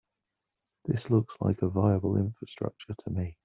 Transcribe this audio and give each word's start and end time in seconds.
This 0.85 1.11
looks 1.11 1.37
like 1.39 1.61
a 1.61 1.69
viable 1.69 2.17
infrastructure 2.17 2.95
to 3.03 3.09
me. 3.11 3.37